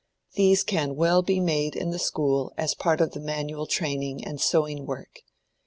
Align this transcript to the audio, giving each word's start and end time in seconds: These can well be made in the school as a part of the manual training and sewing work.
These 0.33 0.63
can 0.63 0.95
well 0.95 1.21
be 1.21 1.39
made 1.39 1.75
in 1.75 1.91
the 1.91 1.99
school 1.99 2.53
as 2.57 2.73
a 2.73 2.75
part 2.75 3.01
of 3.01 3.11
the 3.11 3.19
manual 3.19 3.67
training 3.67 4.25
and 4.25 4.41
sewing 4.41 4.87
work. 4.87 5.19